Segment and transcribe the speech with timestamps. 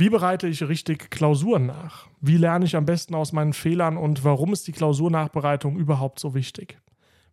[0.00, 2.06] Wie bereite ich richtig Klausuren nach?
[2.22, 6.32] Wie lerne ich am besten aus meinen Fehlern und warum ist die Klausurnachbereitung überhaupt so
[6.32, 6.78] wichtig?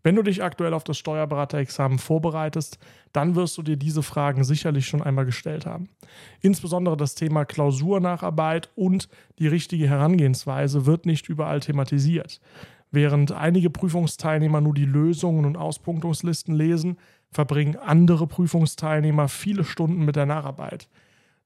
[0.03, 2.77] Wenn du dich aktuell auf das Steuerberaterexamen vorbereitest,
[3.13, 5.87] dann wirst du dir diese Fragen sicherlich schon einmal gestellt haben.
[6.41, 9.07] Insbesondere das Thema Klausurnacharbeit und
[9.39, 12.41] die richtige Herangehensweise wird nicht überall thematisiert.
[12.91, 16.97] Während einige Prüfungsteilnehmer nur die Lösungen und Auspunktungslisten lesen,
[17.31, 20.89] verbringen andere Prüfungsteilnehmer viele Stunden mit der Nacharbeit.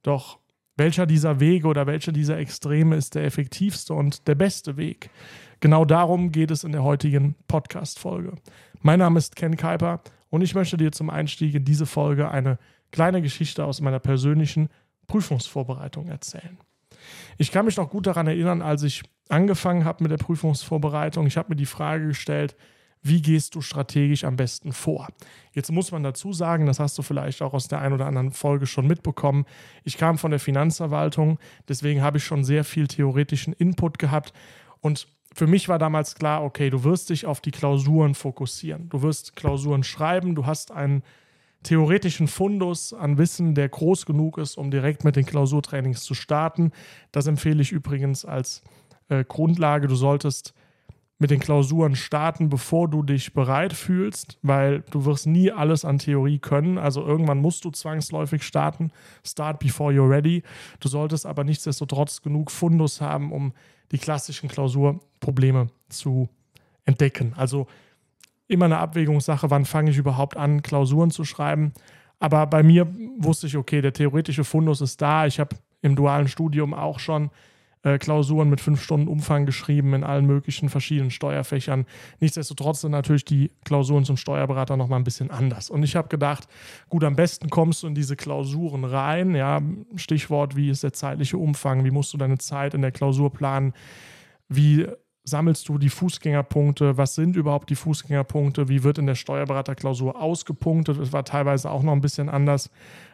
[0.01, 0.40] Doch
[0.81, 5.11] welcher dieser Wege oder welcher dieser Extreme ist der effektivste und der beste Weg?
[5.59, 8.33] Genau darum geht es in der heutigen Podcast-Folge.
[8.81, 12.57] Mein Name ist Ken Kuiper und ich möchte dir zum Einstieg in diese Folge eine
[12.91, 14.69] kleine Geschichte aus meiner persönlichen
[15.05, 16.57] Prüfungsvorbereitung erzählen.
[17.37, 21.27] Ich kann mich noch gut daran erinnern, als ich angefangen habe mit der Prüfungsvorbereitung.
[21.27, 22.55] Ich habe mir die Frage gestellt,
[23.03, 25.07] wie gehst du strategisch am besten vor?
[25.53, 28.31] Jetzt muss man dazu sagen, das hast du vielleicht auch aus der einen oder anderen
[28.31, 29.45] Folge schon mitbekommen.
[29.83, 34.33] Ich kam von der Finanzverwaltung, deswegen habe ich schon sehr viel theoretischen Input gehabt
[34.81, 38.89] und für mich war damals klar, okay, du wirst dich auf die Klausuren fokussieren.
[38.89, 41.03] Du wirst Klausuren schreiben, du hast einen
[41.63, 46.71] theoretischen Fundus an Wissen, der groß genug ist, um direkt mit den Klausurtrainings zu starten.
[47.11, 48.61] Das empfehle ich übrigens als
[49.09, 49.87] äh, Grundlage.
[49.87, 50.53] Du solltest
[51.21, 55.99] mit den Klausuren starten, bevor du dich bereit fühlst, weil du wirst nie alles an
[55.99, 56.79] Theorie können.
[56.79, 58.91] Also irgendwann musst du zwangsläufig starten.
[59.23, 60.41] Start before you're ready.
[60.79, 63.53] Du solltest aber nichtsdestotrotz genug Fundus haben, um
[63.91, 66.27] die klassischen Klausurprobleme zu
[66.85, 67.35] entdecken.
[67.37, 67.67] Also
[68.47, 71.71] immer eine Abwägungssache, wann fange ich überhaupt an, Klausuren zu schreiben.
[72.17, 72.87] Aber bei mir
[73.19, 75.27] wusste ich, okay, der theoretische Fundus ist da.
[75.27, 77.29] Ich habe im dualen Studium auch schon
[77.83, 81.85] äh, Klausuren mit fünf Stunden Umfang geschrieben in allen möglichen verschiedenen Steuerfächern.
[82.19, 85.69] Nichtsdestotrotz sind natürlich die Klausuren zum Steuerberater nochmal ein bisschen anders.
[85.69, 86.47] Und ich habe gedacht,
[86.89, 89.35] gut, am besten kommst du in diese Klausuren rein.
[89.35, 89.61] Ja,
[89.95, 91.83] Stichwort, wie ist der zeitliche Umfang?
[91.83, 93.73] Wie musst du deine Zeit in der Klausur planen?
[94.47, 94.87] Wie
[95.23, 96.97] sammelst du die Fußgängerpunkte?
[96.97, 98.69] Was sind überhaupt die Fußgängerpunkte?
[98.69, 100.99] Wie wird in der Steuerberaterklausur ausgepunktet?
[100.99, 102.69] Das war teilweise auch noch ein bisschen anders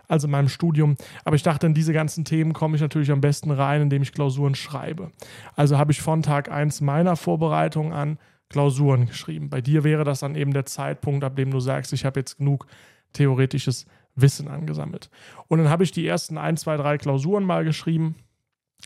[0.07, 0.95] als in meinem Studium.
[1.23, 4.13] Aber ich dachte, in diese ganzen Themen komme ich natürlich am besten rein, indem ich
[4.13, 5.12] Klausuren schreibe.
[5.56, 8.18] Also habe ich von Tag 1 meiner Vorbereitung an
[8.50, 9.50] Klausuren geschrieben.
[9.50, 12.38] Bei dir wäre das dann eben der Zeitpunkt, ab dem du sagst, ich habe jetzt
[12.38, 12.66] genug
[13.13, 13.85] theoretisches
[14.16, 15.09] Wissen angesammelt.
[15.47, 18.16] Und dann habe ich die ersten ein, zwei, drei Klausuren mal geschrieben,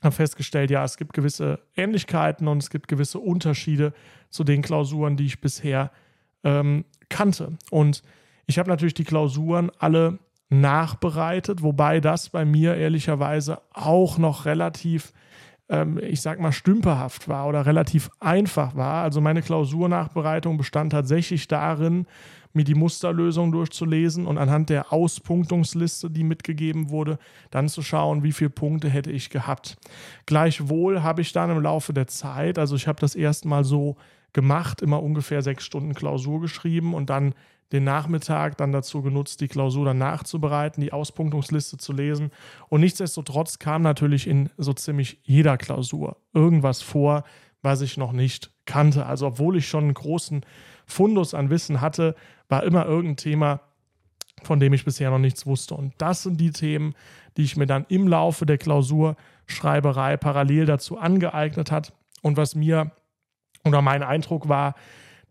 [0.01, 3.93] habe festgestellt, ja, es gibt gewisse Ähnlichkeiten und es gibt gewisse Unterschiede
[4.29, 5.91] zu den Klausuren, die ich bisher
[6.43, 7.57] ähm, kannte.
[7.69, 8.01] Und
[8.47, 10.19] ich habe natürlich die Klausuren alle
[10.51, 15.13] nachbereitet, wobei das bei mir ehrlicherweise auch noch relativ,
[15.69, 19.01] ähm, ich sag mal, stümperhaft war oder relativ einfach war.
[19.01, 22.05] Also meine Klausurnachbereitung bestand tatsächlich darin,
[22.53, 27.17] mir die Musterlösung durchzulesen und anhand der Auspunktungsliste, die mitgegeben wurde,
[27.49, 29.77] dann zu schauen, wie viele Punkte hätte ich gehabt.
[30.25, 33.95] Gleichwohl habe ich dann im Laufe der Zeit, also ich habe das erstmal so
[34.33, 37.33] gemacht, immer ungefähr sechs Stunden Klausur geschrieben und dann
[37.71, 42.31] den Nachmittag dann dazu genutzt, die Klausur dann nachzubereiten, die Auspunktungsliste zu lesen.
[42.69, 47.23] Und nichtsdestotrotz kam natürlich in so ziemlich jeder Klausur irgendwas vor,
[47.61, 49.05] was ich noch nicht kannte.
[49.05, 50.45] Also obwohl ich schon einen großen
[50.85, 52.15] Fundus an Wissen hatte,
[52.49, 53.61] war immer irgendein Thema,
[54.43, 55.75] von dem ich bisher noch nichts wusste.
[55.75, 56.95] Und das sind die Themen,
[57.37, 61.93] die ich mir dann im Laufe der Klausurschreiberei parallel dazu angeeignet hat.
[62.21, 62.91] Und was mir
[63.63, 64.75] oder mein Eindruck war,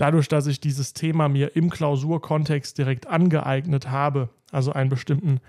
[0.00, 5.40] dadurch, dass ich dieses Thema mir im Klausurkontext direkt angeeignet habe, also einen bestimmten,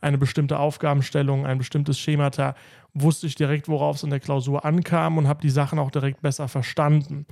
[0.00, 2.54] eine bestimmte Aufgabenstellung, ein bestimmtes Schemata,
[2.92, 6.20] wusste ich direkt, worauf es in der Klausur ankam und habe die Sachen auch direkt
[6.22, 7.26] besser verstanden.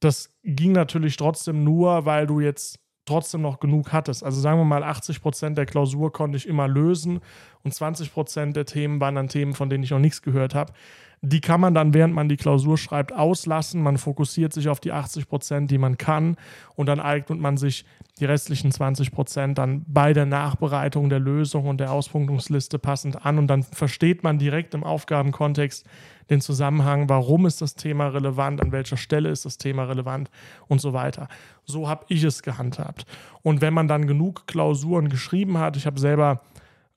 [0.00, 4.22] Das ging natürlich trotzdem nur, weil du jetzt trotzdem noch genug hattest.
[4.22, 7.20] Also sagen wir mal, 80 Prozent der Klausur konnte ich immer lösen
[7.68, 10.72] und 20 Prozent der Themen waren dann Themen, von denen ich noch nichts gehört habe.
[11.20, 13.82] Die kann man dann, während man die Klausur schreibt, auslassen.
[13.82, 16.36] Man fokussiert sich auf die 80 Prozent, die man kann.
[16.76, 17.84] Und dann eignet man sich
[18.20, 23.36] die restlichen 20 Prozent dann bei der Nachbereitung der Lösung und der Auspunktungsliste passend an.
[23.36, 25.84] Und dann versteht man direkt im Aufgabenkontext
[26.30, 30.30] den Zusammenhang, warum ist das Thema relevant, an welcher Stelle ist das Thema relevant
[30.68, 31.28] und so weiter.
[31.64, 33.04] So habe ich es gehandhabt.
[33.42, 36.40] Und wenn man dann genug Klausuren geschrieben hat, ich habe selber,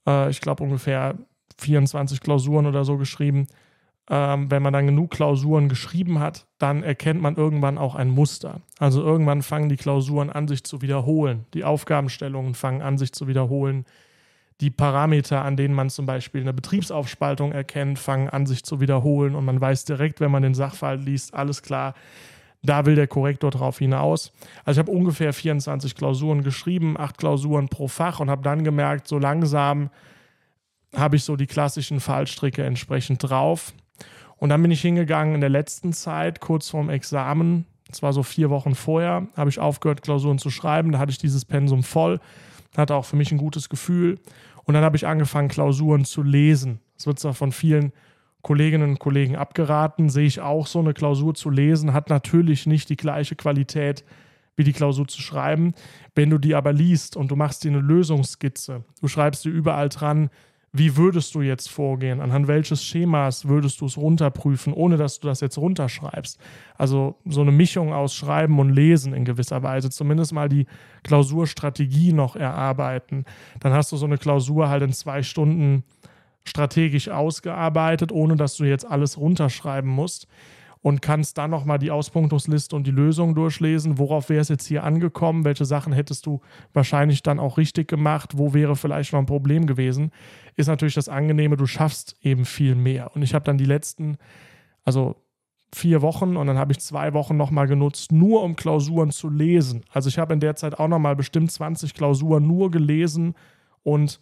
[0.07, 1.15] äh, ich glaube, ungefähr
[1.57, 3.47] 24 Klausuren oder so geschrieben,
[4.09, 8.61] ähm, wenn man dann genug Klausuren geschrieben hat, dann erkennt man irgendwann auch ein Muster.
[8.79, 11.45] Also irgendwann fangen die Klausuren an, sich zu wiederholen.
[11.53, 13.85] Die Aufgabenstellungen fangen an, sich zu wiederholen.
[14.59, 19.33] Die Parameter, an denen man zum Beispiel eine Betriebsaufspaltung erkennt, fangen an, sich zu wiederholen.
[19.33, 21.93] Und man weiß direkt, wenn man den Sachverhalt liest, alles klar,
[22.63, 24.31] da will der Korrektor drauf hinaus.
[24.65, 29.07] Also ich habe ungefähr 24 Klausuren geschrieben, acht Klausuren pro Fach und habe dann gemerkt,
[29.07, 29.89] so langsam
[30.95, 33.73] habe ich so die klassischen Fallstricke entsprechend drauf.
[34.37, 38.23] Und dann bin ich hingegangen in der letzten Zeit, kurz vorm Examen, das war so
[38.23, 40.91] vier Wochen vorher, habe ich aufgehört, Klausuren zu schreiben.
[40.91, 42.19] Da hatte ich dieses Pensum voll,
[42.75, 44.17] hatte auch für mich ein gutes Gefühl.
[44.63, 46.79] Und dann habe ich angefangen, Klausuren zu lesen.
[46.95, 47.91] Das wird zwar von vielen
[48.41, 52.89] Kolleginnen und Kollegen abgeraten, sehe ich auch so, eine Klausur zu lesen, hat natürlich nicht
[52.89, 54.03] die gleiche Qualität
[54.55, 55.73] wie die Klausur zu schreiben.
[56.15, 59.89] Wenn du die aber liest und du machst dir eine Lösungsskizze, du schreibst dir überall
[59.89, 60.29] dran,
[60.73, 62.21] wie würdest du jetzt vorgehen?
[62.21, 66.39] Anhand welches Schemas würdest du es runterprüfen, ohne dass du das jetzt runterschreibst?
[66.77, 69.89] Also so eine Mischung aus Schreiben und Lesen in gewisser Weise.
[69.89, 70.67] Zumindest mal die
[71.03, 73.25] Klausurstrategie noch erarbeiten.
[73.59, 75.83] Dann hast du so eine Klausur halt in zwei Stunden
[76.43, 80.27] strategisch ausgearbeitet, ohne dass du jetzt alles runterschreiben musst
[80.81, 83.99] und kannst dann nochmal die Auspunktungsliste und die Lösung durchlesen.
[83.99, 85.45] Worauf wäre es jetzt hier angekommen?
[85.45, 86.41] Welche Sachen hättest du
[86.73, 88.37] wahrscheinlich dann auch richtig gemacht?
[88.37, 90.11] Wo wäre vielleicht noch ein Problem gewesen?
[90.55, 93.15] Ist natürlich das Angenehme, du schaffst eben viel mehr.
[93.15, 94.17] Und ich habe dann die letzten,
[94.83, 95.15] also
[95.73, 99.85] vier Wochen und dann habe ich zwei Wochen nochmal genutzt, nur um Klausuren zu lesen.
[99.91, 103.35] Also ich habe in der Zeit auch nochmal bestimmt 20 Klausuren nur gelesen
[103.83, 104.19] und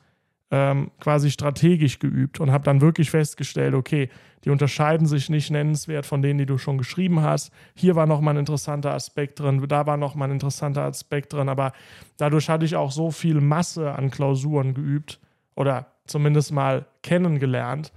[0.51, 4.09] ähm, quasi strategisch geübt und habe dann wirklich festgestellt, okay,
[4.45, 7.51] die unterscheiden sich nicht nennenswert von denen, die du schon geschrieben hast.
[7.75, 11.73] Hier war nochmal ein interessanter Aspekt drin, da war nochmal ein interessanter Aspekt drin, aber
[12.17, 15.19] dadurch hatte ich auch so viel Masse an Klausuren geübt
[15.55, 17.91] oder zumindest mal kennengelernt,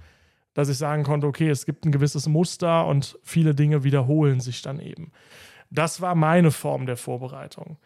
[0.53, 4.61] dass ich sagen konnte, okay, es gibt ein gewisses Muster und viele Dinge wiederholen sich
[4.61, 5.11] dann eben.
[5.71, 7.77] Das war meine Form der Vorbereitung.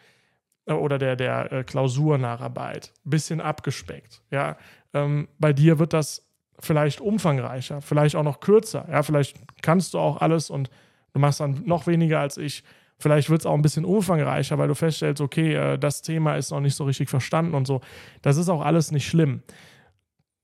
[0.67, 2.93] Äh, oder der, der äh, Klausurnacharbeit.
[3.03, 4.21] Bisschen abgespeckt.
[4.29, 4.57] Ja?
[4.93, 6.23] Ähm, bei dir wird das
[6.59, 8.85] vielleicht umfangreicher, vielleicht auch noch kürzer.
[8.89, 9.01] Ja?
[9.03, 10.69] Vielleicht kannst du auch alles und
[11.13, 12.63] du machst dann noch weniger als ich.
[12.99, 16.51] Vielleicht wird es auch ein bisschen umfangreicher, weil du feststellst, okay, äh, das Thema ist
[16.51, 17.81] noch nicht so richtig verstanden und so.
[18.21, 19.43] Das ist auch alles nicht schlimm.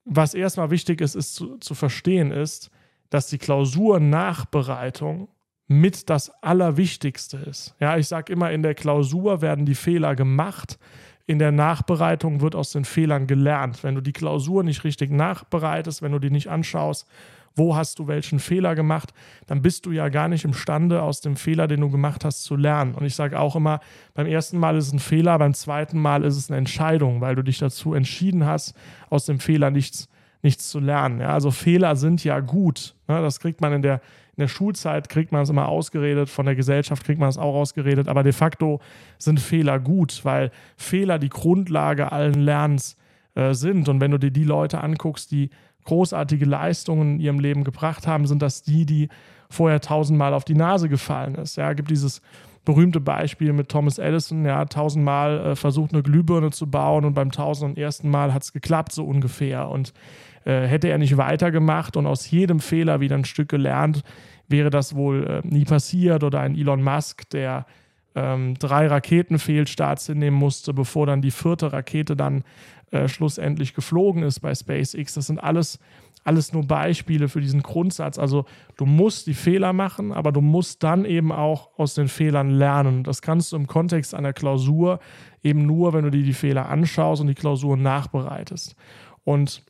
[0.05, 2.69] Was erstmal wichtig ist, ist zu, zu verstehen, ist,
[3.09, 5.29] dass die Klausurnachbereitung
[5.68, 7.75] mit das Allerwichtigste ist.
[7.80, 10.77] Ja, ich sage immer, in der Klausur werden die Fehler gemacht,
[11.25, 13.83] in der Nachbereitung wird aus den Fehlern gelernt.
[13.83, 17.07] Wenn du die Klausur nicht richtig nachbereitest, wenn du die nicht anschaust,
[17.56, 19.13] wo hast du welchen Fehler gemacht,
[19.48, 22.56] dann bist du ja gar nicht imstande, aus dem Fehler, den du gemacht hast, zu
[22.56, 22.95] lernen.
[22.95, 23.80] Und ich sage auch immer,
[24.16, 27.36] beim ersten Mal ist es ein Fehler, beim zweiten Mal ist es eine Entscheidung, weil
[27.36, 28.75] du dich dazu entschieden hast,
[29.09, 30.09] aus dem Fehler nichts,
[30.42, 31.21] nichts zu lernen.
[31.21, 32.95] Ja, also Fehler sind ja gut.
[33.07, 33.21] Ne?
[33.21, 34.01] Das kriegt man in der
[34.35, 37.53] in der Schulzeit kriegt man es immer ausgeredet, von der Gesellschaft kriegt man es auch
[37.53, 38.80] ausgeredet, aber de facto
[39.19, 42.97] sind Fehler gut, weil Fehler die Grundlage allen Lernens
[43.35, 43.89] äh, sind.
[43.89, 45.51] Und wenn du dir die Leute anguckst, die
[45.85, 49.09] großartige Leistungen in ihrem Leben gebracht haben, sind das die, die
[49.50, 51.57] vorher tausendmal auf die Nase gefallen ist.
[51.57, 52.21] Ja, gibt dieses
[52.65, 57.31] berühmte Beispiel mit Thomas Edison, ja, tausendmal äh, versucht eine Glühbirne zu bauen und beim
[57.31, 59.69] tausend ersten Mal hat es geklappt, so ungefähr.
[59.69, 59.94] Und
[60.45, 64.04] äh, hätte er nicht weitergemacht und aus jedem Fehler wieder ein Stück gelernt,
[64.48, 66.24] wäre das wohl äh, nie passiert.
[66.24, 67.66] Oder ein Elon Musk, der
[68.16, 72.44] ähm, drei Raketenfehlstarts hinnehmen musste, bevor dann die vierte Rakete dann
[72.92, 75.16] äh, schlussendlich geflogen ist bei SpaceX.
[75.16, 75.80] Das sind alles,
[76.24, 78.19] alles nur Beispiele für diesen Grundsatz.
[78.19, 78.45] Also
[78.78, 83.04] du musst die Fehler machen, aber du musst dann eben auch aus den Fehlern lernen.
[83.04, 85.00] Das kannst du im Kontext einer Klausur
[85.42, 88.75] eben nur, wenn du dir die Fehler anschaust und die Klausur nachbereitest.
[89.24, 89.63] Und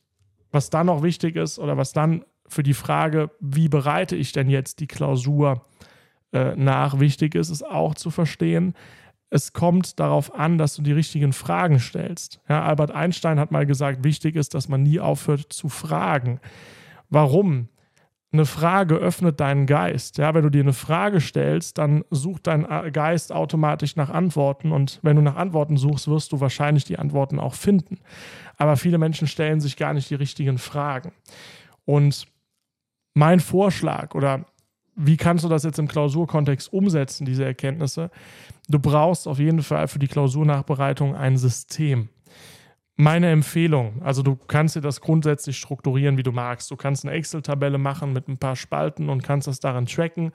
[0.54, 4.50] was dann noch wichtig ist oder was dann für die Frage, wie bereite ich denn
[4.50, 5.66] jetzt die Klausur
[6.32, 8.74] äh, nach, wichtig ist, ist auch zu verstehen,
[9.30, 12.40] es kommt darauf an, dass du die richtigen Fragen stellst.
[12.48, 16.40] Ja, Albert Einstein hat mal gesagt, wichtig ist, dass man nie aufhört zu fragen.
[17.10, 17.68] Warum?
[18.34, 20.18] Eine Frage öffnet deinen Geist.
[20.18, 24.72] Ja, wenn du dir eine Frage stellst, dann sucht dein Geist automatisch nach Antworten.
[24.72, 28.00] Und wenn du nach Antworten suchst, wirst du wahrscheinlich die Antworten auch finden
[28.58, 31.12] aber viele Menschen stellen sich gar nicht die richtigen Fragen.
[31.86, 32.28] Und
[33.14, 34.46] mein Vorschlag oder
[34.96, 38.12] wie kannst du das jetzt im Klausurkontext umsetzen, diese Erkenntnisse?
[38.70, 42.10] Du brauchst auf jeden Fall für die Klausurnachbereitung ein System.
[42.96, 46.70] Meine Empfehlung, also du kannst dir das grundsätzlich strukturieren, wie du magst.
[46.70, 50.32] Du kannst eine Excel-Tabelle machen mit ein paar Spalten und kannst das daran tracken.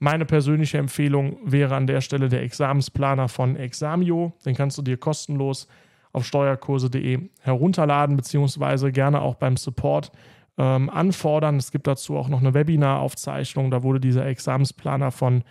[0.00, 4.32] Meine persönliche Empfehlung wäre an der Stelle der Examensplaner von Examio.
[4.44, 5.68] Den kannst du dir kostenlos
[6.12, 10.10] auf steuerkurse.de herunterladen, beziehungsweise gerne auch beim Support
[10.58, 11.58] ähm, anfordern.
[11.58, 13.70] Es gibt dazu auch noch eine Webinaraufzeichnung.
[13.70, 15.44] Da wurde dieser Examensplaner von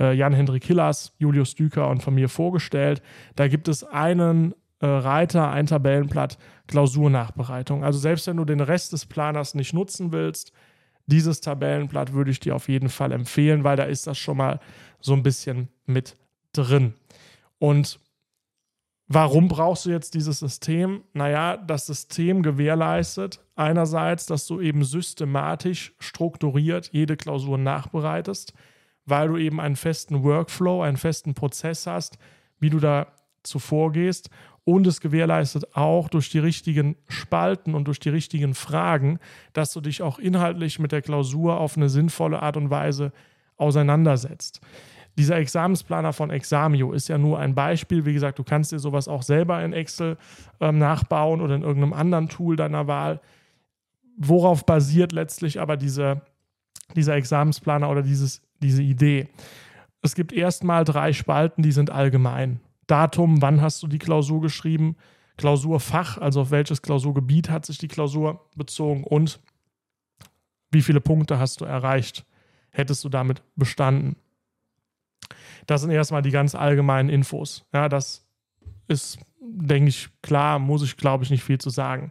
[0.00, 3.02] äh, Jan-Hendrik Hillers, Julius Düker und von mir vorgestellt.
[3.36, 4.54] Da gibt es einen
[4.86, 7.84] Reiter, ein Tabellenblatt, Klausurnachbereitung.
[7.84, 10.52] Also selbst wenn du den Rest des Planers nicht nutzen willst,
[11.06, 14.60] dieses Tabellenblatt würde ich dir auf jeden Fall empfehlen, weil da ist das schon mal
[15.00, 16.16] so ein bisschen mit
[16.52, 16.94] drin.
[17.58, 17.98] Und
[19.10, 21.02] Warum brauchst du jetzt dieses System?
[21.14, 28.52] Naja, das System gewährleistet einerseits, dass du eben systematisch strukturiert jede Klausur nachbereitest,
[29.06, 32.18] weil du eben einen festen Workflow, einen festen Prozess hast,
[32.60, 33.06] wie du da
[33.44, 34.28] zuvor gehst.
[34.68, 39.18] Und es gewährleistet auch durch die richtigen Spalten und durch die richtigen Fragen,
[39.54, 43.12] dass du dich auch inhaltlich mit der Klausur auf eine sinnvolle Art und Weise
[43.56, 44.60] auseinandersetzt.
[45.16, 48.04] Dieser Examensplaner von Examio ist ja nur ein Beispiel.
[48.04, 50.18] Wie gesagt, du kannst dir sowas auch selber in Excel
[50.60, 53.22] ähm, nachbauen oder in irgendeinem anderen Tool deiner Wahl.
[54.18, 56.20] Worauf basiert letztlich aber diese,
[56.94, 59.28] dieser Examensplaner oder dieses, diese Idee?
[60.02, 62.60] Es gibt erstmal drei Spalten, die sind allgemein.
[62.88, 64.96] Datum, wann hast du die Klausur geschrieben,
[65.36, 69.40] Klausurfach, also auf welches Klausurgebiet hat sich die Klausur bezogen und
[70.70, 72.26] wie viele Punkte hast du erreicht,
[72.70, 74.16] hättest du damit bestanden.
[75.66, 77.64] Das sind erstmal die ganz allgemeinen Infos.
[77.72, 78.26] Ja, das
[78.88, 82.10] ist, denke ich, klar, muss ich, glaube ich, nicht viel zu sagen.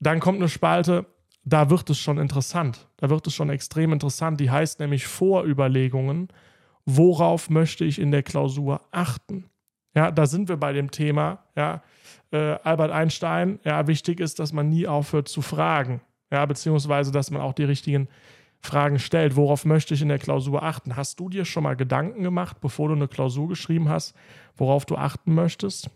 [0.00, 1.06] Dann kommt eine Spalte,
[1.44, 2.88] da wird es schon interessant.
[2.96, 4.40] Da wird es schon extrem interessant.
[4.40, 6.28] Die heißt nämlich Vorüberlegungen.
[6.86, 9.50] Worauf möchte ich in der Klausur achten?
[9.94, 11.44] Ja, da sind wir bei dem Thema.
[11.56, 11.82] Ja,
[12.32, 13.60] äh, Albert Einstein.
[13.64, 16.00] Ja, wichtig ist, dass man nie aufhört zu fragen.
[16.30, 18.08] Ja, beziehungsweise, dass man auch die richtigen
[18.60, 19.36] Fragen stellt.
[19.36, 20.96] Worauf möchte ich in der Klausur achten?
[20.96, 24.16] Hast du dir schon mal Gedanken gemacht, bevor du eine Klausur geschrieben hast,
[24.56, 25.90] worauf du achten möchtest?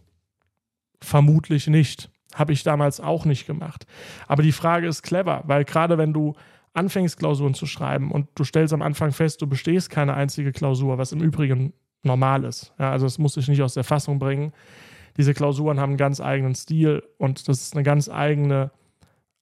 [1.00, 2.10] Vermutlich nicht.
[2.34, 3.86] Habe ich damals auch nicht gemacht.
[4.26, 6.34] Aber die Frage ist clever, weil gerade wenn du
[6.74, 10.98] anfängst, Klausuren zu schreiben und du stellst am Anfang fest, du bestehst keine einzige Klausur,
[10.98, 12.72] was im Übrigen normal ist.
[12.78, 14.52] Ja, also das muss ich nicht aus der Fassung bringen.
[15.16, 18.70] Diese Klausuren haben einen ganz eigenen Stil und das ist eine ganz eigene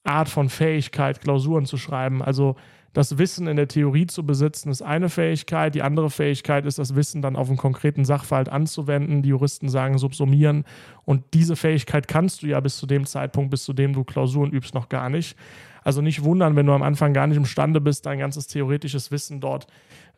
[0.04, 2.22] Art von Fähigkeit, Klausuren zu schreiben.
[2.22, 2.56] Also
[2.96, 5.74] das Wissen in der Theorie zu besitzen, ist eine Fähigkeit.
[5.74, 9.20] Die andere Fähigkeit ist, das Wissen dann auf einen konkreten Sachverhalt anzuwenden.
[9.20, 10.64] Die Juristen sagen subsumieren.
[11.04, 14.50] Und diese Fähigkeit kannst du ja bis zu dem Zeitpunkt, bis zu dem du Klausuren
[14.50, 15.36] übst, noch gar nicht.
[15.84, 19.40] Also nicht wundern, wenn du am Anfang gar nicht imstande bist, dein ganzes theoretisches Wissen
[19.40, 19.66] dort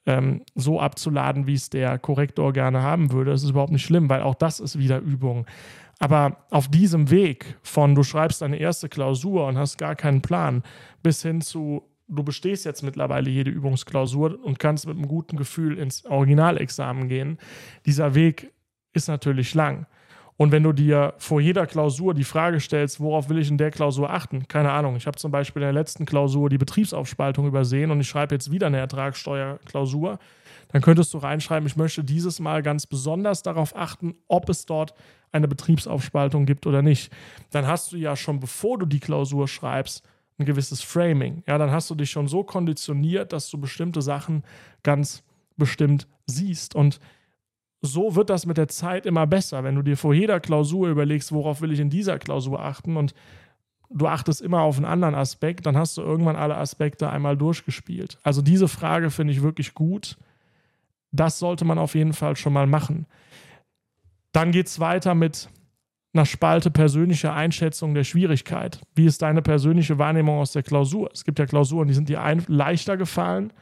[0.08, 3.30] ähm, so abzuladen, wie es der Korrektor gerne haben würde.
[3.30, 5.46] Das ist überhaupt nicht schlimm, weil auch das ist wieder Übung.
[5.98, 10.62] Aber auf diesem Weg von du schreibst deine erste Klausur und hast gar keinen Plan
[11.02, 15.76] bis hin zu du bestehst jetzt mittlerweile jede Übungsklausur und kannst mit einem guten Gefühl
[15.76, 17.36] ins Originalexamen gehen.
[17.84, 18.50] Dieser Weg
[18.94, 19.86] ist natürlich lang.
[20.38, 23.72] Und wenn du dir vor jeder Klausur die Frage stellst, worauf will ich in der
[23.72, 24.46] Klausur achten?
[24.46, 24.94] Keine Ahnung.
[24.94, 28.52] Ich habe zum Beispiel in der letzten Klausur die Betriebsaufspaltung übersehen und ich schreibe jetzt
[28.52, 30.20] wieder eine Ertragssteuerklausur.
[30.68, 34.94] Dann könntest du reinschreiben, ich möchte dieses Mal ganz besonders darauf achten, ob es dort
[35.32, 37.12] eine Betriebsaufspaltung gibt oder nicht.
[37.50, 40.06] Dann hast du ja schon, bevor du die Klausur schreibst,
[40.38, 41.42] ein gewisses Framing.
[41.48, 44.44] Ja, dann hast du dich schon so konditioniert, dass du bestimmte Sachen
[44.84, 45.24] ganz
[45.56, 46.76] bestimmt siehst.
[46.76, 47.00] Und
[47.80, 49.64] so wird das mit der Zeit immer besser.
[49.64, 53.14] Wenn du dir vor jeder Klausur überlegst, worauf will ich in dieser Klausur achten und
[53.90, 58.18] du achtest immer auf einen anderen Aspekt, dann hast du irgendwann alle Aspekte einmal durchgespielt.
[58.22, 60.16] Also diese Frage finde ich wirklich gut.
[61.12, 63.06] Das sollte man auf jeden Fall schon mal machen.
[64.32, 65.48] Dann geht es weiter mit
[66.12, 68.80] nach Spalte persönliche Einschätzung der Schwierigkeit.
[68.94, 71.10] Wie ist deine persönliche Wahrnehmung aus der Klausur?
[71.12, 73.52] Es gibt ja Klausuren, die sind dir leichter gefallen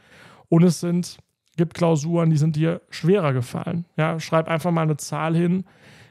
[0.49, 1.17] und es sind,
[1.57, 3.85] gibt Klausuren, die sind dir schwerer gefallen.
[3.97, 5.65] Ja, schreib einfach mal eine Zahl hin.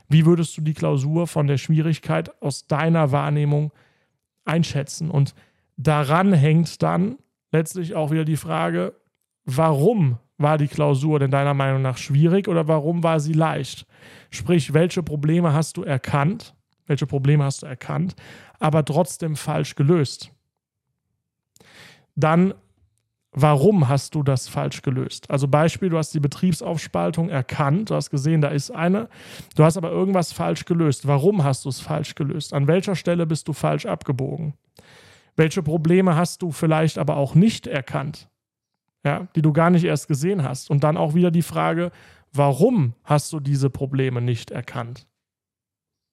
[0.09, 3.73] Wie würdest du die Klausur von der Schwierigkeit aus deiner Wahrnehmung
[4.45, 5.11] einschätzen?
[5.11, 5.35] Und
[5.77, 7.17] daran hängt dann
[7.51, 8.95] letztlich auch wieder die Frage,
[9.45, 13.87] warum war die Klausur denn deiner Meinung nach schwierig oder warum war sie leicht?
[14.31, 16.55] Sprich, welche Probleme hast du erkannt?
[16.87, 18.15] Welche Probleme hast du erkannt,
[18.61, 20.31] aber trotzdem falsch gelöst?
[22.15, 22.55] Dann,
[23.37, 25.31] warum hast du das falsch gelöst?
[25.31, 29.09] Also Beispiel, du hast die Betriebsaufspaltung erkannt, du hast gesehen, da ist eine,
[29.55, 31.07] du hast aber irgendwas falsch gelöst.
[31.07, 32.53] Warum hast du es falsch gelöst?
[32.53, 34.55] An welcher Stelle bist du falsch abgebogen?
[35.37, 38.29] Welche Probleme hast du vielleicht aber auch nicht erkannt?
[39.07, 40.69] ja, die du gar nicht erst gesehen hast.
[40.69, 41.93] Und dann auch wieder die Frage,
[42.33, 45.07] warum hast du diese Probleme nicht erkannt?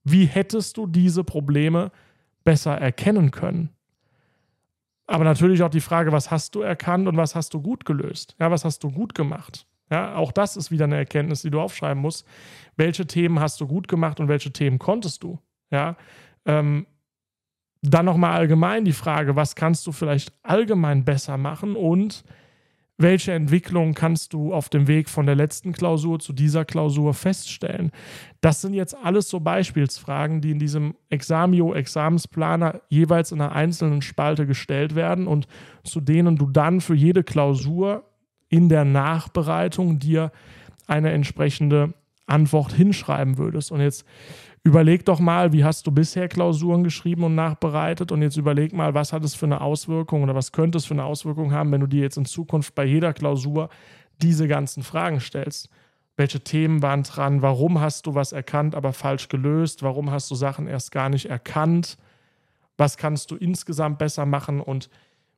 [0.04, 1.92] Wie hättest du diese Probleme
[2.44, 3.70] besser erkennen können?
[5.06, 8.36] Aber natürlich auch die Frage, was hast du erkannt und was hast du gut gelöst?
[8.40, 9.68] Ja, was hast du gut gemacht?
[9.92, 12.26] Ja, auch das ist wieder eine Erkenntnis, die du aufschreiben musst.
[12.78, 15.40] Welche Themen hast du gut gemacht und welche Themen konntest du?
[15.72, 15.98] Ja,
[16.46, 16.88] ähm,
[17.82, 22.24] dann nochmal allgemein die Frage, was kannst du vielleicht allgemein besser machen und
[23.04, 27.92] welche Entwicklung kannst du auf dem Weg von der letzten Klausur zu dieser Klausur feststellen?
[28.42, 34.48] Das sind jetzt alles so Beispielsfragen, die in diesem Examio-Examensplaner jeweils in einer einzelnen Spalte
[34.48, 35.46] gestellt werden und
[35.84, 38.10] zu denen du dann für jede Klausur
[38.50, 40.32] in der Nachbereitung dir
[40.88, 41.94] eine entsprechende
[42.26, 43.72] Antwort hinschreiben würdest.
[43.72, 44.06] Und jetzt
[44.66, 48.94] Überleg doch mal, wie hast du bisher Klausuren geschrieben und nachbereitet und jetzt überleg mal,
[48.94, 51.82] was hat es für eine Auswirkung oder was könnte es für eine Auswirkung haben, wenn
[51.82, 53.68] du dir jetzt in Zukunft bei jeder Klausur
[54.22, 55.70] diese ganzen Fragen stellst.
[56.16, 57.42] Welche Themen waren dran?
[57.42, 59.84] Warum hast du was erkannt, aber falsch gelöst?
[59.84, 61.98] Warum hast du Sachen erst gar nicht erkannt?
[62.78, 64.62] Was kannst du insgesamt besser machen?
[64.62, 64.90] Und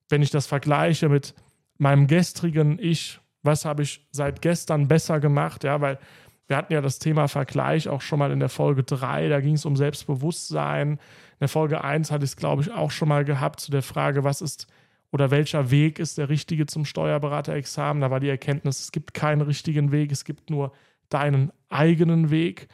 [0.08, 1.34] wenn ich das vergleiche mit
[1.80, 5.64] meinem gestrigen Ich, was habe ich seit gestern besser gemacht?
[5.64, 5.98] Ja, weil
[6.48, 9.56] wir hatten ja das Thema Vergleich auch schon mal in der Folge 3, da ging
[9.56, 10.92] es um Selbstbewusstsein.
[10.92, 11.00] In
[11.40, 14.24] der Folge 1 hatte ich es, glaube ich, auch schon mal gehabt zu der Frage,
[14.24, 14.68] was ist
[15.12, 18.02] oder welcher Weg ist der richtige zum Steuerberaterexamen?
[18.02, 20.72] Da war die Erkenntnis, es gibt keinen richtigen Weg, es gibt nur
[21.10, 22.68] deinen eigenen Weg.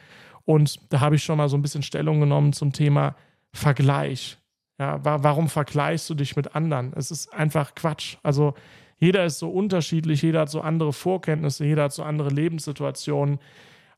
[0.44, 3.14] Und da habe ich schon mal so ein bisschen Stellung genommen zum Thema
[3.52, 4.38] Vergleich.
[4.78, 6.92] Ja, warum vergleichst du dich mit anderen?
[6.96, 8.16] Es ist einfach Quatsch.
[8.22, 8.54] Also
[9.02, 13.40] jeder ist so unterschiedlich, jeder hat so andere Vorkenntnisse, jeder hat so andere Lebenssituationen.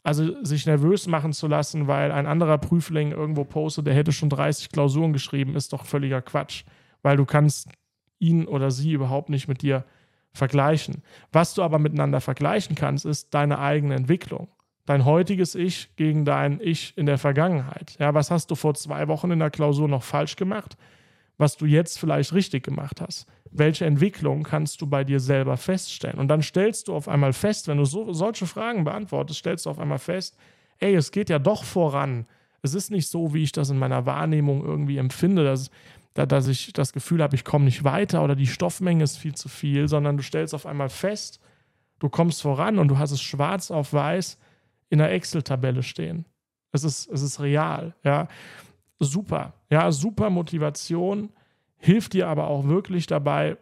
[0.02, 4.30] Also sich nervös machen zu lassen, weil ein anderer Prüfling irgendwo postet, der hätte schon
[4.30, 6.64] 30 Klausuren geschrieben, ist doch völliger Quatsch.
[7.02, 7.68] Weil du kannst
[8.18, 9.84] ihn oder sie überhaupt nicht mit dir
[10.32, 11.02] vergleichen.
[11.32, 14.48] Was du aber miteinander vergleichen kannst, ist deine eigene Entwicklung.
[14.86, 17.94] Dein heutiges Ich gegen dein Ich in der Vergangenheit.
[17.98, 20.78] Ja, was hast du vor zwei Wochen in der Klausur noch falsch gemacht?
[21.36, 23.26] Was du jetzt vielleicht richtig gemacht hast?
[23.50, 26.18] Welche Entwicklung kannst du bei dir selber feststellen?
[26.18, 29.70] Und dann stellst du auf einmal fest, wenn du so, solche Fragen beantwortest, stellst du
[29.70, 30.36] auf einmal fest,
[30.78, 32.26] ey, es geht ja doch voran.
[32.62, 35.44] Es ist nicht so, wie ich das in meiner Wahrnehmung irgendwie empfinde.
[35.44, 35.70] Dass,
[36.14, 39.34] da, dass ich das Gefühl habe, ich komme nicht weiter oder die Stoffmenge ist viel
[39.34, 41.40] zu viel, sondern du stellst auf einmal fest,
[41.98, 44.38] du kommst voran und du hast es schwarz auf weiß
[44.90, 46.24] in der Excel-Tabelle stehen.
[46.72, 48.28] Es ist, es ist real, ja.
[49.00, 51.30] Super, ja, super Motivation,
[51.76, 53.56] hilft dir aber auch wirklich dabei,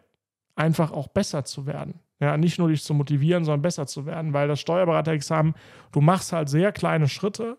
[0.55, 1.99] einfach auch besser zu werden.
[2.19, 5.55] Ja, nicht nur dich zu motivieren, sondern besser zu werden, weil das Steuerberaterexamen,
[5.91, 7.57] du machst halt sehr kleine Schritte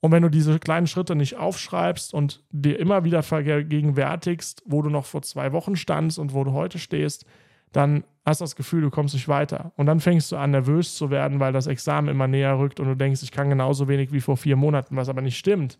[0.00, 4.90] und wenn du diese kleinen Schritte nicht aufschreibst und dir immer wieder vergegenwärtigst, wo du
[4.90, 7.24] noch vor zwei Wochen standst und wo du heute stehst,
[7.72, 9.72] dann hast du das Gefühl, du kommst nicht weiter.
[9.76, 12.86] Und dann fängst du an, nervös zu werden, weil das Examen immer näher rückt und
[12.86, 15.78] du denkst, ich kann genauso wenig wie vor vier Monaten, was aber nicht stimmt.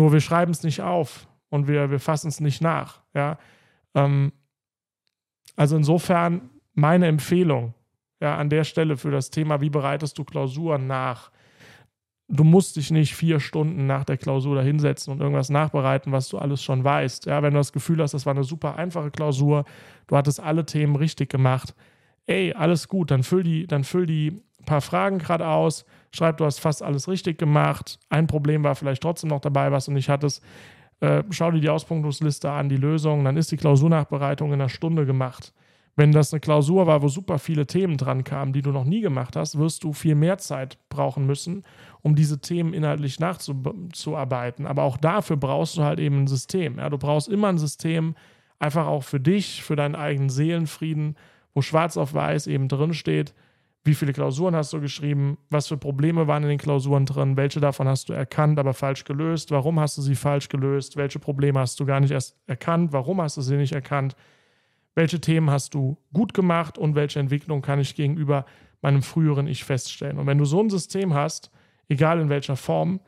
[0.00, 3.02] Nur wir schreiben es nicht auf und wir, wir fassen es nicht nach.
[3.12, 3.38] Ja?
[3.94, 4.32] Ähm,
[5.56, 7.74] also insofern meine Empfehlung
[8.18, 11.30] ja, an der Stelle für das Thema, wie bereitest du Klausuren nach?
[12.32, 16.28] du musst dich nicht vier Stunden nach der Klausur da hinsetzen und irgendwas nachbereiten, was
[16.28, 17.26] du alles schon weißt.
[17.26, 19.64] Ja, wenn du das Gefühl hast, das war eine super einfache Klausur,
[20.06, 21.74] du hattest alle Themen richtig gemacht,
[22.26, 26.44] ey, alles gut, dann füll die, dann füll die paar Fragen gerade aus, schreib, du
[26.44, 27.98] hast fast alles richtig gemacht.
[28.08, 30.42] Ein Problem war vielleicht trotzdem noch dabei, was du nicht hattest.
[31.00, 35.06] Äh, schau dir die Auspunktungsliste an, die Lösung, dann ist die Klausurnachbereitung in einer Stunde
[35.06, 35.52] gemacht.
[35.96, 39.00] Wenn das eine Klausur war, wo super viele Themen dran kamen, die du noch nie
[39.00, 41.64] gemacht hast, wirst du viel mehr Zeit brauchen müssen,
[42.02, 44.66] um diese Themen inhaltlich nachzuarbeiten.
[44.66, 46.78] Aber auch dafür brauchst du halt eben ein System.
[46.78, 46.88] Ja?
[46.90, 48.14] Du brauchst immer ein System,
[48.58, 51.16] einfach auch für dich, für deinen eigenen Seelenfrieden,
[51.54, 53.34] wo schwarz auf weiß eben drin steht,
[53.84, 57.60] wie viele Klausuren hast du geschrieben, was für Probleme waren in den Klausuren drin, welche
[57.60, 61.60] davon hast du erkannt, aber falsch gelöst, warum hast du sie falsch gelöst, welche Probleme
[61.60, 64.16] hast du gar nicht erst erkannt, warum hast du sie nicht erkannt
[64.94, 68.44] welche Themen hast du gut gemacht und welche Entwicklung kann ich gegenüber
[68.82, 70.18] meinem früheren Ich feststellen.
[70.18, 71.50] Und wenn du so ein System hast,
[71.88, 73.00] egal in welcher Form,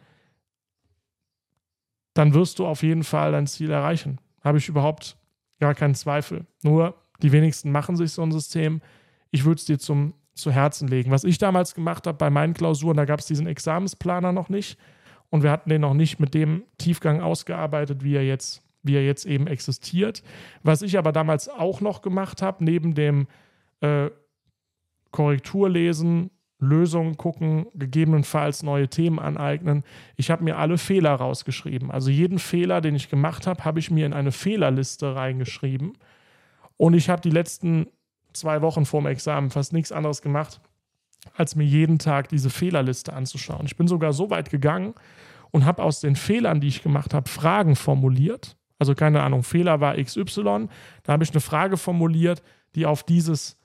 [2.15, 4.21] dann wirst du auf jeden Fall dein Ziel erreichen.
[4.43, 5.17] Habe ich überhaupt
[5.61, 6.47] gar keinen Zweifel.
[6.63, 8.83] Nur die wenigsten machen sich so ein System.
[9.31, 11.11] Ich würde es dir zum, zu Herzen legen.
[11.11, 14.79] Was ich damals gemacht habe bei meinen Klausuren, da gab es diesen Examensplaner noch nicht
[15.31, 19.05] und wir hatten den noch nicht mit dem Tiefgang ausgearbeitet, wie er jetzt wie er
[19.05, 20.23] jetzt eben existiert.
[20.63, 23.29] Was ich aber damals auch noch gemacht habe, neben dem
[23.81, 24.11] äh,
[25.13, 29.85] Korrekturlesen, Lösungen gucken, gegebenenfalls neue Themen aneignen.
[30.17, 31.91] Ich habe mir alle Fehler rausgeschrieben.
[31.91, 35.99] Also jeden Fehler, den ich gemacht habe, habe ich mir in eine Fehlerliste reingeschrieben.
[36.77, 37.89] Und ich habe die letzten
[38.33, 40.61] zwei Wochen vorm Examen fast nichts anderes gemacht,
[41.37, 43.67] als mir jeden Tag diese Fehlerliste anzuschauen.
[43.67, 44.95] Ich bin sogar so weit gegangen
[45.51, 49.81] und habe aus den Fehlern, die ich gemacht habe, Fragen formuliert also keine Ahnung, Fehler
[49.81, 50.67] war XY.
[51.05, 52.43] Da habe ich eine Frage formuliert,
[52.75, 53.57] die auf dieses,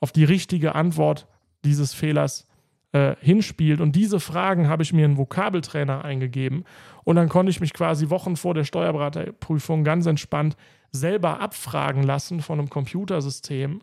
[0.00, 1.26] auf die richtige Antwort
[1.64, 2.46] dieses Fehlers
[2.92, 3.80] äh, hinspielt.
[3.80, 6.64] Und diese Fragen habe ich mir in Vokabeltrainer eingegeben.
[7.04, 10.58] Und dann konnte ich mich quasi Wochen vor der Steuerberaterprüfung ganz entspannt
[10.92, 13.80] selber abfragen lassen von einem Computersystem,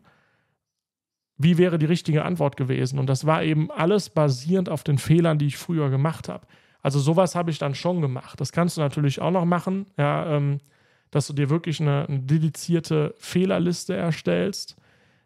[1.37, 2.99] wie wäre die richtige Antwort gewesen.
[2.99, 6.45] Und das war eben alles basierend auf den Fehlern, die ich früher gemacht habe.
[6.81, 8.39] Also sowas habe ich dann schon gemacht.
[8.39, 9.85] Das kannst du natürlich auch noch machen.
[9.97, 10.59] Ja, ähm,
[11.13, 14.75] dass du dir wirklich eine, eine dedizierte Fehlerliste erstellst.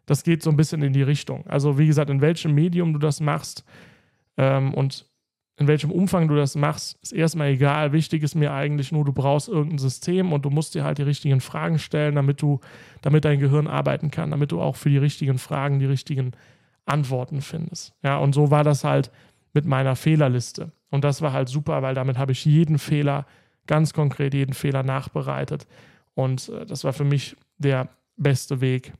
[0.04, 1.46] Das geht so ein bisschen in die Richtung.
[1.46, 3.64] Also wie gesagt, in welchem Medium du das machst
[4.36, 5.06] ähm, und
[5.58, 7.92] in welchem Umfang du das machst, ist erstmal egal.
[7.92, 11.02] Wichtig ist mir eigentlich nur, du brauchst irgendein System und du musst dir halt die
[11.02, 12.60] richtigen Fragen stellen, damit du,
[13.02, 16.30] damit dein Gehirn arbeiten kann, damit du auch für die richtigen Fragen die richtigen
[16.86, 17.92] Antworten findest.
[18.04, 19.10] Ja, und so war das halt
[19.52, 20.70] mit meiner Fehlerliste.
[20.90, 23.26] Und das war halt super, weil damit habe ich jeden Fehler,
[23.66, 25.66] ganz konkret jeden Fehler nachbereitet.
[26.14, 28.92] Und äh, das war für mich der beste Weg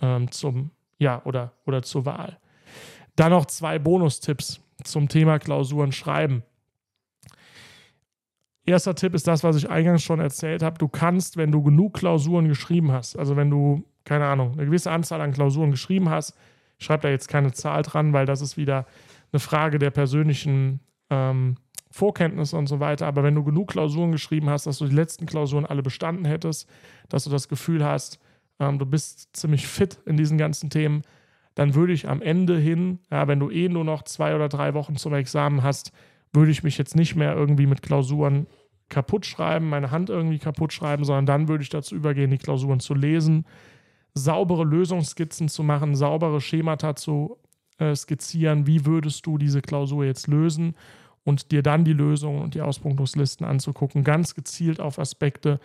[0.00, 2.38] ähm, zum, ja, oder, oder zur Wahl.
[3.16, 6.42] Dann noch zwei Bonustipps zum Thema Klausuren schreiben.
[8.64, 10.78] Erster Tipp ist das, was ich eingangs schon erzählt habe.
[10.78, 14.90] Du kannst, wenn du genug Klausuren geschrieben hast, also wenn du, keine Ahnung, eine gewisse
[14.90, 16.36] Anzahl an Klausuren geschrieben hast,
[16.78, 18.86] ich schreibe da jetzt keine Zahl dran, weil das ist wieder
[19.32, 21.56] eine Frage der persönlichen ähm,
[21.90, 23.06] Vorkenntnisse und so weiter.
[23.06, 26.68] Aber wenn du genug Klausuren geschrieben hast, dass du die letzten Klausuren alle bestanden hättest,
[27.08, 28.18] dass du das Gefühl hast,
[28.58, 31.02] ähm, du bist ziemlich fit in diesen ganzen Themen,
[31.56, 34.74] dann würde ich am Ende hin, ja, wenn du eh nur noch zwei oder drei
[34.74, 35.90] Wochen zum Examen hast,
[36.32, 38.46] würde ich mich jetzt nicht mehr irgendwie mit Klausuren
[38.90, 42.78] kaputt schreiben, meine Hand irgendwie kaputt schreiben, sondern dann würde ich dazu übergehen, die Klausuren
[42.78, 43.46] zu lesen,
[44.14, 47.38] saubere Lösungsskizzen zu machen, saubere Schemata zu
[47.78, 50.76] äh, skizzieren, wie würdest du diese Klausur jetzt lösen
[51.24, 55.58] und dir dann die Lösungen und die Auspunktungslisten anzugucken, ganz gezielt auf Aspekte,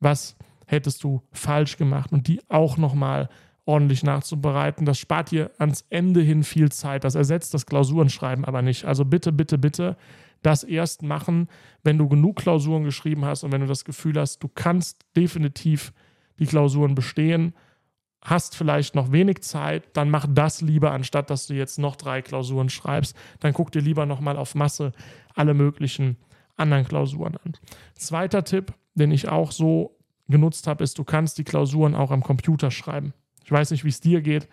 [0.00, 3.28] was hättest du falsch gemacht und die auch nochmal
[3.66, 4.84] ordentlich nachzubereiten.
[4.84, 7.04] Das spart dir ans Ende hin viel Zeit.
[7.04, 8.84] Das ersetzt das Klausurenschreiben aber nicht.
[8.84, 9.96] Also bitte, bitte, bitte
[10.42, 11.48] das erst machen,
[11.82, 15.92] wenn du genug Klausuren geschrieben hast und wenn du das Gefühl hast, du kannst definitiv
[16.38, 17.54] die Klausuren bestehen,
[18.22, 22.22] hast vielleicht noch wenig Zeit, dann mach das lieber, anstatt dass du jetzt noch drei
[22.22, 23.16] Klausuren schreibst.
[23.40, 24.92] Dann guck dir lieber nochmal auf Masse
[25.34, 26.16] alle möglichen
[26.56, 27.54] anderen Klausuren an.
[27.94, 29.98] Zweiter Tipp, den ich auch so
[30.28, 33.12] genutzt habe, ist, du kannst die Klausuren auch am Computer schreiben.
[33.44, 34.48] Ich weiß nicht, wie es dir geht.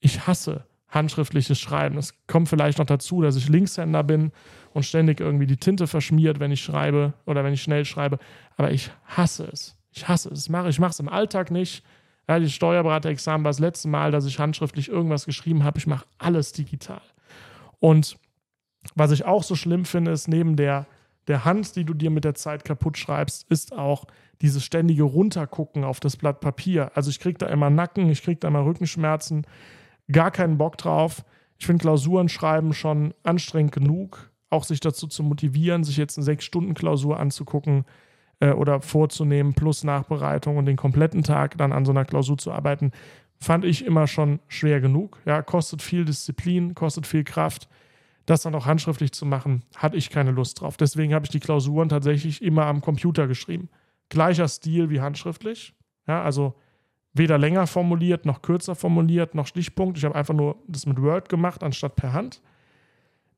[0.00, 1.98] Ich hasse handschriftliches Schreiben.
[1.98, 4.30] Es kommt vielleicht noch dazu, dass ich Linkshänder bin
[4.72, 8.18] und ständig irgendwie die Tinte verschmiert, wenn ich schreibe oder wenn ich schnell schreibe.
[8.56, 9.76] Aber ich hasse es.
[9.90, 10.44] Ich hasse es.
[10.46, 11.84] Ich mache es im Alltag nicht.
[12.28, 15.78] Ja, die Steuerberater-Examen war das letzte Mal, dass ich handschriftlich irgendwas geschrieben habe.
[15.78, 17.02] Ich mache alles digital.
[17.80, 18.16] Und
[18.94, 20.86] was ich auch so schlimm finde, ist neben der,
[21.28, 24.06] der Hand, die du dir mit der Zeit kaputt schreibst, ist auch
[24.40, 26.90] dieses ständige Runtergucken auf das Blatt Papier.
[26.94, 29.46] Also ich kriege da immer Nacken, ich kriege da immer Rückenschmerzen,
[30.10, 31.24] gar keinen Bock drauf.
[31.58, 36.24] Ich finde Klausuren schreiben schon anstrengend genug, auch sich dazu zu motivieren, sich jetzt eine
[36.24, 37.84] Sechs-Stunden-Klausur anzugucken
[38.40, 42.52] äh, oder vorzunehmen, plus Nachbereitung und den kompletten Tag dann an so einer Klausur zu
[42.52, 42.92] arbeiten,
[43.38, 45.20] fand ich immer schon schwer genug.
[45.24, 47.68] Ja, kostet viel Disziplin, kostet viel Kraft.
[48.26, 50.76] Das dann auch handschriftlich zu machen, hatte ich keine Lust drauf.
[50.76, 53.68] Deswegen habe ich die Klausuren tatsächlich immer am Computer geschrieben
[54.08, 55.74] gleicher Stil wie handschriftlich.
[56.06, 56.54] Ja, also
[57.12, 59.98] weder länger formuliert, noch kürzer formuliert, noch Stichpunkt.
[59.98, 62.40] Ich habe einfach nur das mit Word gemacht, anstatt per Hand.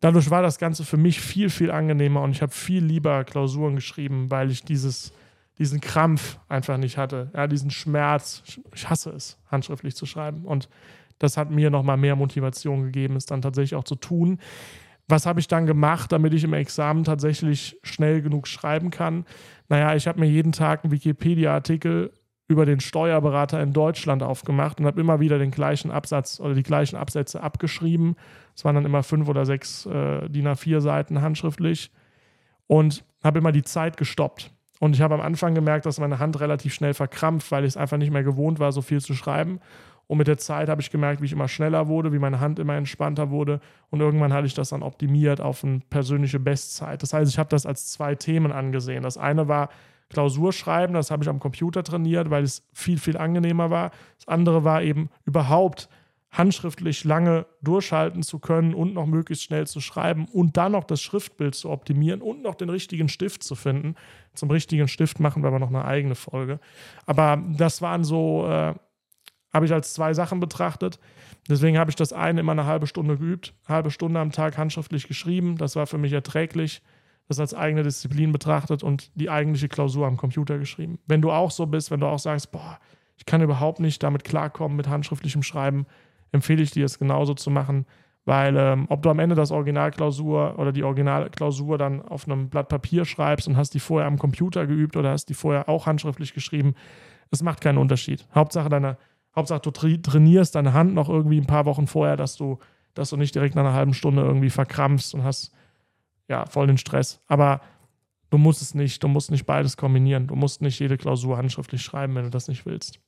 [0.00, 3.76] Dadurch war das Ganze für mich viel, viel angenehmer und ich habe viel lieber Klausuren
[3.76, 5.12] geschrieben, weil ich dieses,
[5.58, 7.30] diesen Krampf einfach nicht hatte.
[7.34, 8.42] Ja, diesen Schmerz.
[8.74, 10.44] Ich hasse es, handschriftlich zu schreiben.
[10.44, 10.68] Und
[11.18, 14.38] das hat mir nochmal mehr Motivation gegeben, es dann tatsächlich auch zu tun.
[15.08, 19.24] Was habe ich dann gemacht, damit ich im Examen tatsächlich schnell genug schreiben kann?
[19.68, 22.12] Naja, ich habe mir jeden Tag einen Wikipedia-Artikel
[22.48, 26.62] über den Steuerberater in Deutschland aufgemacht und habe immer wieder den gleichen Absatz oder die
[26.62, 28.16] gleichen Absätze abgeschrieben.
[28.54, 31.90] Es waren dann immer fünf oder sechs äh, DIN A4 Seiten handschriftlich
[32.66, 34.52] und habe immer die Zeit gestoppt.
[34.78, 37.76] Und ich habe am Anfang gemerkt, dass meine Hand relativ schnell verkrampft, weil ich es
[37.76, 39.60] einfach nicht mehr gewohnt war, so viel zu schreiben.
[40.08, 42.58] Und mit der Zeit habe ich gemerkt, wie ich immer schneller wurde, wie meine Hand
[42.58, 43.60] immer entspannter wurde.
[43.90, 47.02] Und irgendwann hatte ich das dann optimiert auf eine persönliche Bestzeit.
[47.02, 49.02] Das heißt, ich habe das als zwei Themen angesehen.
[49.02, 49.68] Das eine war
[50.10, 53.90] Klausurschreiben, das habe ich am Computer trainiert, weil es viel, viel angenehmer war.
[54.18, 55.88] Das andere war eben überhaupt
[56.30, 61.00] handschriftlich lange durchhalten zu können und noch möglichst schnell zu schreiben und dann noch das
[61.00, 63.94] Schriftbild zu optimieren und noch den richtigen Stift zu finden.
[64.34, 66.60] Zum richtigen Stift machen wir aber noch eine eigene Folge.
[67.06, 68.74] Aber das waren so äh,
[69.56, 71.00] habe ich als zwei Sachen betrachtet.
[71.48, 75.08] Deswegen habe ich das eine immer eine halbe Stunde geübt, halbe Stunde am Tag handschriftlich
[75.08, 75.56] geschrieben.
[75.56, 76.82] Das war für mich erträglich.
[77.26, 81.00] Das als eigene Disziplin betrachtet und die eigentliche Klausur am Computer geschrieben.
[81.06, 82.78] Wenn du auch so bist, wenn du auch sagst, boah,
[83.16, 85.86] ich kann überhaupt nicht damit klarkommen mit handschriftlichem Schreiben,
[86.30, 87.86] empfehle ich dir es genauso zu machen,
[88.26, 92.68] weil ähm, ob du am Ende das Originalklausur oder die Originalklausur dann auf einem Blatt
[92.68, 96.32] Papier schreibst und hast die vorher am Computer geübt oder hast die vorher auch handschriftlich
[96.32, 96.74] geschrieben,
[97.30, 98.26] es macht keinen Unterschied.
[98.34, 98.98] Hauptsache deine
[99.36, 102.58] Hauptsache, du trainierst deine Hand noch irgendwie ein paar Wochen vorher, dass du,
[102.94, 105.52] dass du nicht direkt nach einer halben Stunde irgendwie verkrampfst und hast
[106.28, 107.20] ja voll den Stress.
[107.26, 107.60] Aber
[108.30, 110.26] du musst es nicht, du musst nicht beides kombinieren.
[110.26, 112.98] Du musst nicht jede Klausur handschriftlich schreiben, wenn du das nicht willst.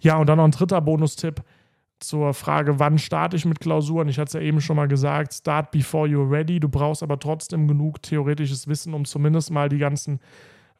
[0.00, 1.42] Ja, und dann noch ein dritter Bonustipp
[1.98, 4.08] zur Frage, wann starte ich mit Klausuren?
[4.08, 6.58] Ich hatte es ja eben schon mal gesagt, start before you're ready.
[6.58, 10.20] Du brauchst aber trotzdem genug theoretisches Wissen, um zumindest mal die ganzen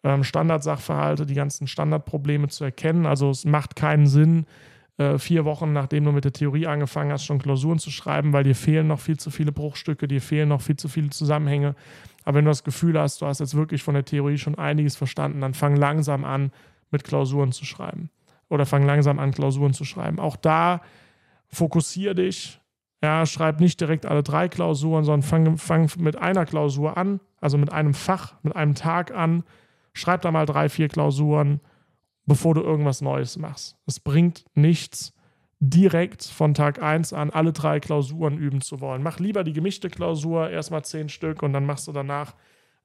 [0.04, 3.06] ähm, Standardsachverhalte, die ganzen Standardprobleme zu erkennen.
[3.06, 4.46] Also es macht keinen Sinn,
[4.98, 8.44] äh, vier Wochen nachdem du mit der Theorie angefangen hast, schon Klausuren zu schreiben, weil
[8.44, 11.74] dir fehlen noch viel zu viele Bruchstücke, dir fehlen noch viel zu viele Zusammenhänge.
[12.24, 14.96] Aber wenn du das Gefühl hast, du hast jetzt wirklich von der Theorie schon einiges
[14.96, 16.52] verstanden, dann fang langsam an,
[16.90, 18.10] mit Klausuren zu schreiben.
[18.48, 20.20] Oder fang langsam an, Klausuren zu schreiben.
[20.20, 20.82] Auch da
[21.48, 22.60] fokussiere dich.
[23.02, 27.58] Ja, schreib nicht direkt alle drei Klausuren, sondern fang, fang mit einer Klausur an, also
[27.58, 29.42] mit einem Fach, mit einem Tag an.
[29.92, 31.61] Schreib da mal drei, vier Klausuren,
[32.26, 33.76] bevor du irgendwas Neues machst.
[33.87, 35.12] Es bringt nichts,
[35.64, 39.02] direkt von Tag 1 an alle drei Klausuren üben zu wollen.
[39.02, 42.35] Mach lieber die gemischte Klausur, erstmal zehn Stück und dann machst du danach,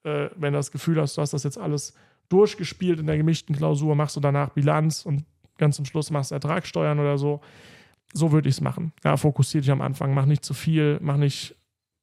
[0.03, 1.95] äh, wenn du das Gefühl hast, du hast das jetzt alles
[2.29, 5.25] durchgespielt in der gemischten Klausur, machst du danach Bilanz und
[5.57, 7.41] ganz zum Schluss machst du Ertragssteuern oder so.
[8.13, 8.93] So würde ich es machen.
[9.03, 11.55] Ja, fokussiere dich am Anfang, mach nicht zu viel, mach nicht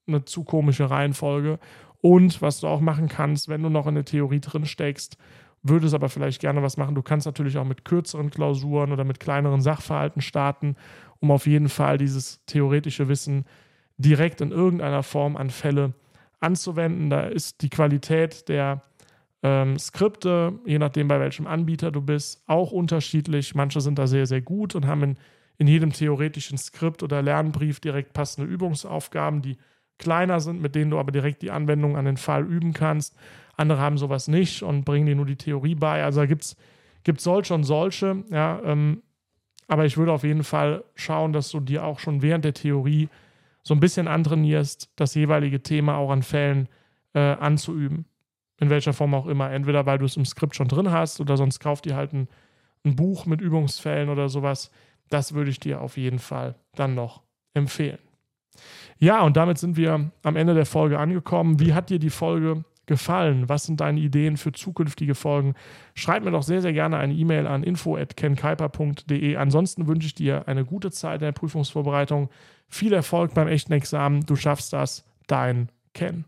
[0.09, 1.61] eine zu komische Reihenfolge.
[2.05, 5.17] Und was du auch machen kannst, wenn du noch in der Theorie drin steckst,
[5.62, 6.95] würdest aber vielleicht gerne was machen.
[6.95, 10.77] Du kannst natürlich auch mit kürzeren Klausuren oder mit kleineren Sachverhalten starten,
[11.21, 13.47] um auf jeden Fall dieses theoretische Wissen
[13.97, 15.95] direkt in irgendeiner Form an Fälle
[16.40, 17.09] anzuwenden.
[17.09, 18.83] Da ist die Qualität der
[19.43, 23.55] ähm, Skripte, je nachdem bei welchem Anbieter du bist, auch unterschiedlich.
[23.55, 25.17] Manche sind da sehr, sehr gut und haben in,
[25.57, 29.57] in jedem theoretischen Skript oder Lernbrief direkt passende Übungsaufgaben, die
[29.98, 33.16] kleiner sind, mit denen du aber direkt die Anwendung an den Fall üben kannst.
[33.57, 36.02] Andere haben sowas nicht und bringen dir nur die Theorie bei.
[36.02, 36.57] Also da gibt es
[37.18, 38.24] solche und solche.
[38.30, 39.02] Ja, ähm,
[39.68, 43.09] aber ich würde auf jeden Fall schauen, dass du dir auch schon während der Theorie
[43.62, 46.68] so ein bisschen antrainierst, das jeweilige Thema auch an Fällen
[47.14, 48.07] äh, anzuüben.
[48.61, 49.50] In welcher Form auch immer.
[49.50, 52.28] Entweder weil du es im Skript schon drin hast oder sonst kauf dir halt ein,
[52.85, 54.70] ein Buch mit Übungsfällen oder sowas.
[55.09, 57.98] Das würde ich dir auf jeden Fall dann noch empfehlen.
[58.99, 61.61] Ja, und damit sind wir am Ende der Folge angekommen.
[61.61, 63.49] Wie hat dir die Folge gefallen?
[63.49, 65.55] Was sind deine Ideen für zukünftige Folgen?
[65.95, 69.37] Schreib mir doch sehr, sehr gerne eine E-Mail an info.kenkeiper.de.
[69.37, 72.31] Ansonsten wünsche ich dir eine gute Zeit in der Prüfungsvorbereitung.
[72.69, 74.25] Viel Erfolg beim echten Examen.
[74.27, 75.05] Du schaffst das.
[75.27, 76.25] Dein Ken.